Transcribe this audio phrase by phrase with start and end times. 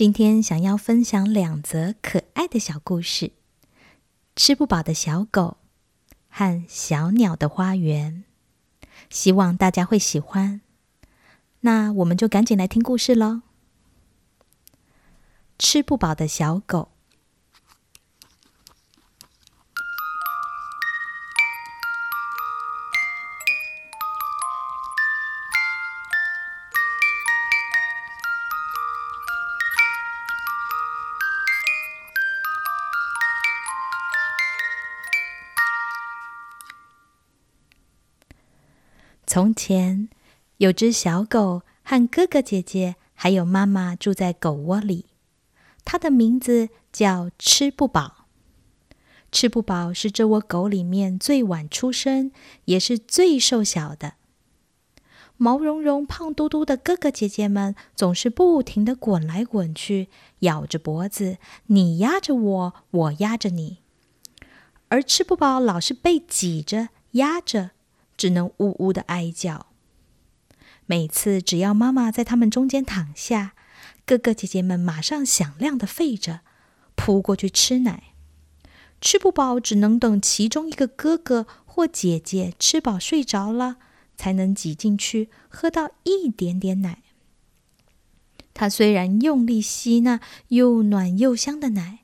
[0.00, 3.32] 今天想要分享两则可爱的小故事：
[4.34, 5.58] 吃不饱的小狗
[6.30, 8.24] 和小鸟的花园。
[9.10, 10.62] 希望大家会喜欢。
[11.60, 13.42] 那我们就赶紧来听故事喽。
[15.58, 16.92] 吃不饱的小狗。
[39.32, 40.08] 从前，
[40.56, 45.06] 有只小狗和哥哥姐姐还有妈妈住在狗窝里。
[45.84, 48.26] 它的名字叫吃不饱。
[49.30, 52.32] 吃不饱是这窝狗里面最晚出生，
[52.64, 54.14] 也是最瘦小的。
[55.36, 60.08] 毛茸茸、胖嘟嘟的哥哥姐姐们总是不停的滚来滚去，
[60.40, 63.78] 咬着脖子，你压着我，我压着你。
[64.88, 67.70] 而吃不饱老是被挤着、压着。
[68.20, 69.68] 只能呜呜的哀叫。
[70.84, 73.54] 每次只要妈妈在他们中间躺下，
[74.04, 76.40] 哥哥姐姐们马上响亮的吠着，
[76.94, 78.12] 扑过去吃奶。
[79.00, 83.76] 吃不饱，只能等其中一个哥哥或姐姐吃饱睡着了，
[84.18, 87.02] 才能挤进去喝到一点点奶。
[88.52, 92.00] 他虽然用力吸那又暖又香的奶，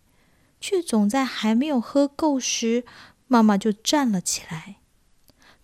[0.58, 2.86] 却总在还没有喝够时，
[3.26, 4.76] 妈妈就站了起来。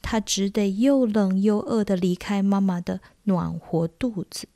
[0.02, 4.48] 他只得又冷又饿的离开妈妈的暖和肚子。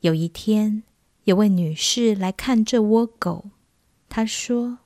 [0.00, 0.82] 有一天，
[1.24, 3.50] 有位女士来看这窝狗，
[4.08, 4.78] 她说：“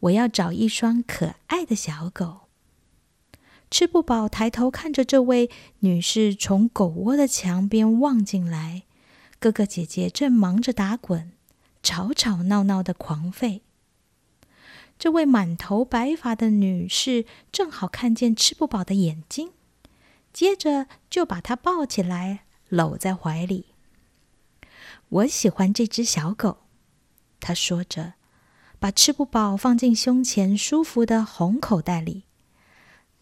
[0.00, 2.42] 我要找一双可爱的小狗。”
[3.68, 5.48] 吃不饱，抬头看着这位
[5.80, 8.82] 女士从狗窝的墙边望进来，
[9.38, 11.32] 哥哥姐姐正忙着打滚，
[11.82, 13.60] 吵吵闹闹的狂吠。
[15.00, 19.52] 这位满头白发的女士正好看见吃不饱的眼睛，
[20.30, 23.68] 接着就把它抱起来，搂在怀里。
[25.08, 26.58] 我喜欢这只小狗，
[27.40, 28.12] 她说着，
[28.78, 32.24] 把吃不饱放进胸前舒服的红口袋里。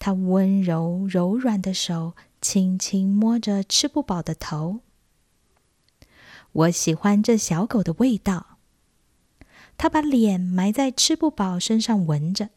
[0.00, 4.80] 她温柔柔软的手轻轻摸着吃不饱的头。
[6.50, 8.57] 我喜欢这小狗的味道。
[9.78, 12.50] 他把脸埋在吃不饱身上闻着，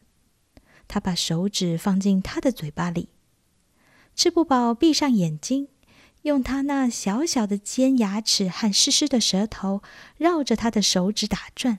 [0.88, 3.10] 他把手指放进他的嘴巴里。
[4.16, 5.68] 吃不饱闭上眼睛，
[6.22, 9.82] 用他那小小的尖牙齿和湿湿的舌头
[10.18, 11.78] 绕着他的手指打转。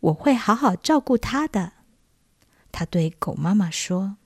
[0.00, 1.74] 我会好好照顾他的，
[2.72, 4.16] 他对狗妈妈说。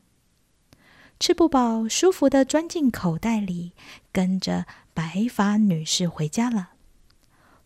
[1.20, 3.72] 吃不饱舒服的钻进口袋里，
[4.10, 6.70] 跟着白发女士回家了。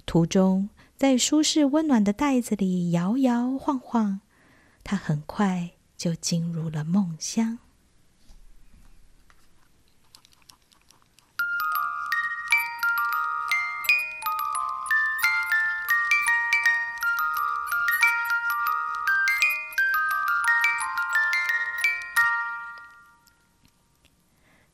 [0.04, 0.68] 途中。
[0.98, 4.20] 在舒适温暖的袋子里摇摇晃晃，
[4.82, 7.60] 他很快就进入了梦乡。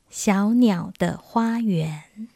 [0.09, 2.34] 小鸟的花园。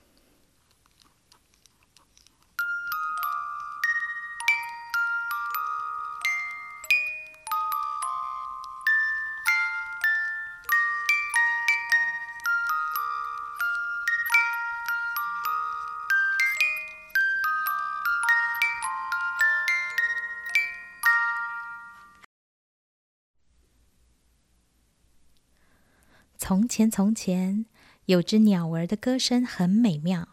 [26.41, 27.67] 从前，从前
[28.07, 30.29] 有只鸟儿的歌声很美妙，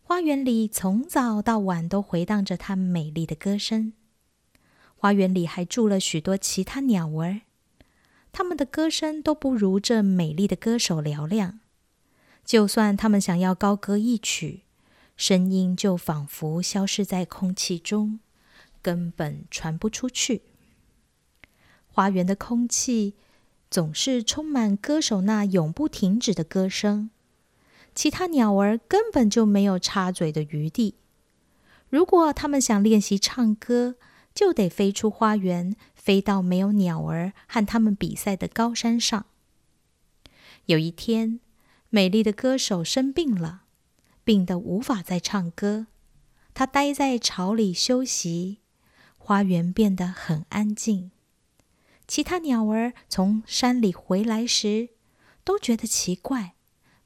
[0.00, 3.92] 花园里从早到晚都回荡着它美丽的歌声。
[4.94, 7.40] 花园里还住了许多其他鸟儿，
[8.30, 11.58] 它们的歌声都不如这美丽的歌手嘹亮。
[12.44, 14.62] 就算它们想要高歌一曲，
[15.16, 18.20] 声音就仿佛消失在空气中，
[18.80, 20.42] 根本传不出去。
[21.88, 23.16] 花园的空气。
[23.74, 27.10] 总是充满歌手那永不停止的歌声，
[27.92, 30.94] 其他鸟儿根本就没有插嘴的余地。
[31.88, 33.96] 如果他们想练习唱歌，
[34.32, 39.26] 就得飞出花园，飞到没有鸟儿和他们比赛的高山上。
[40.66, 41.40] 有一天，
[41.90, 43.62] 美丽的歌手生病了，
[44.22, 45.88] 病得无法再唱歌，
[46.54, 48.58] 他待在巢里休息。
[49.18, 51.10] 花园变得很安静。
[52.14, 54.90] 其他鸟儿从山里回来时，
[55.42, 56.54] 都觉得奇怪，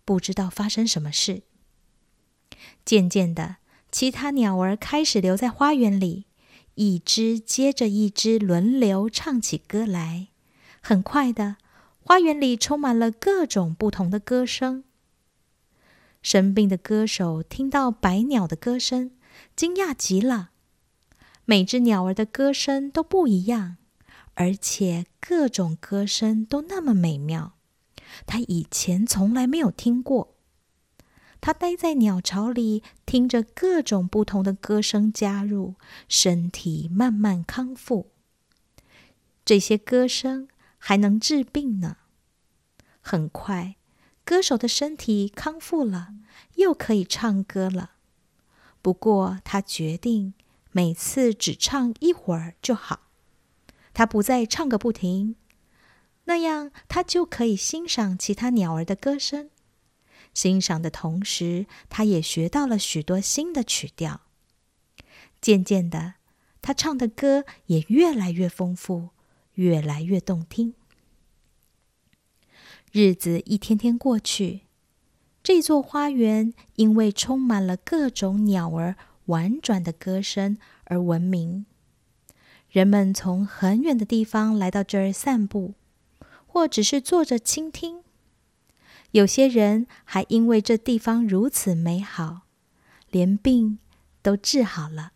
[0.05, 1.44] 不知道发生什么事。
[2.84, 3.56] 渐渐的，
[3.90, 6.26] 其他鸟儿开始留在花园里，
[6.75, 10.28] 一只接着一只轮流唱起歌来。
[10.82, 11.56] 很快的，
[12.00, 14.84] 花园里充满了各种不同的歌声。
[16.20, 19.12] 生病的歌手听到百鸟的歌声，
[19.56, 20.50] 惊讶极了。
[21.46, 23.78] 每只鸟儿的歌声都不一样，
[24.40, 27.55] 而且各种歌声都那么美妙，
[28.25, 30.37] 他以前从来没有听过。
[31.40, 35.75] 他待在鸟巢里，听着各种不同的歌声加入，
[36.08, 38.12] 身体慢慢康复。
[39.44, 40.46] 这些歌声
[40.79, 41.96] 还能治病呢。
[43.00, 43.75] 很快，
[44.25, 46.14] 歌手的身体康复了，
[46.55, 47.94] 又可以唱歌了。
[48.81, 50.34] 不过，他决定
[50.70, 53.07] 每次只唱一会儿就好。
[53.98, 55.34] 他不再唱个不停，
[56.26, 59.50] 那样他就可以欣赏其他鸟儿的歌声。
[60.32, 64.20] 欣赏的同时，他也学到了许多新的曲调。
[65.40, 66.14] 渐渐的，
[66.62, 69.08] 他唱的歌也越来越丰富，
[69.54, 70.74] 越来越动听。
[72.92, 74.60] 日子一天天过去，
[75.42, 81.66] 这座花园因为充满了各种鸟儿婉转的歌声而闻名。
[82.70, 85.75] 人们从很远的地方来到这儿散步，
[86.47, 88.03] 或只是坐着倾听。
[89.12, 92.43] 有些人还因为这地方如此美好，
[93.11, 93.79] 连病
[94.20, 95.12] 都治好了。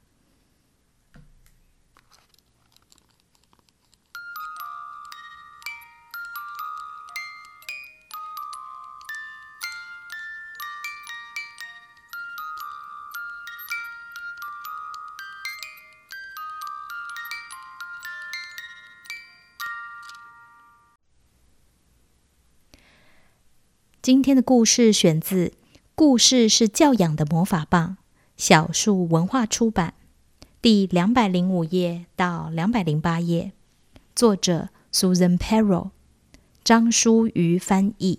[24.03, 25.47] 今天的故事选自
[25.95, 27.99] 《故事是教养的魔法棒》，
[28.37, 29.95] 小树文化出版，
[30.61, 33.53] 第两百零五页到两百零八页，
[34.17, 35.91] 作者 Susan Perro，
[36.65, 38.19] 张淑瑜翻译。